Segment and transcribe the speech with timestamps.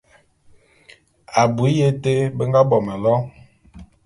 [1.41, 3.15] Abui ya été be nga bo mélo.